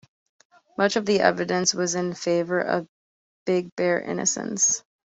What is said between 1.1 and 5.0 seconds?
evidence was in favour of Big Bear innocence.